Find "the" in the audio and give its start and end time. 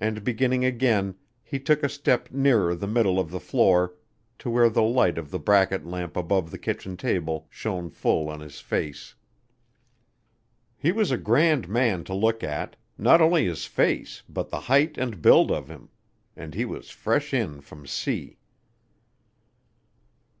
2.74-2.88, 3.30-3.38, 4.68-4.82, 5.30-5.38, 6.50-6.58, 14.48-14.62